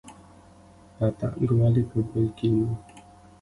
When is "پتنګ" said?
0.95-1.49